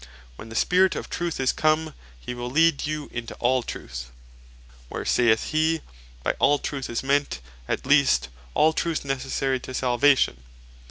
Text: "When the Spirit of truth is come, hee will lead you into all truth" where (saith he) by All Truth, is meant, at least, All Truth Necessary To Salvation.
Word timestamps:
"When 0.35 0.49
the 0.49 0.55
Spirit 0.55 0.95
of 0.95 1.11
truth 1.11 1.39
is 1.39 1.51
come, 1.51 1.93
hee 2.19 2.33
will 2.33 2.49
lead 2.49 2.87
you 2.87 3.07
into 3.13 3.35
all 3.35 3.61
truth" 3.61 4.09
where 4.89 5.05
(saith 5.05 5.51
he) 5.51 5.81
by 6.23 6.31
All 6.39 6.57
Truth, 6.57 6.89
is 6.89 7.03
meant, 7.03 7.39
at 7.67 7.85
least, 7.85 8.27
All 8.55 8.73
Truth 8.73 9.05
Necessary 9.05 9.59
To 9.59 9.75
Salvation. 9.75 10.41